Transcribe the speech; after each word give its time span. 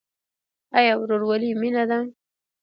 آیا 0.77 0.93
ورورولي 1.01 1.49
مینه 1.61 1.83
ده؟ 1.89 1.99